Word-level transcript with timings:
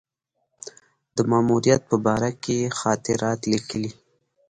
د 1.15 1.17
ماموریت 1.31 1.81
په 1.89 1.95
باره 2.05 2.31
کې 2.43 2.53
یې 2.61 2.67
خاطرات 2.79 3.39
لیکلي. 3.51 3.91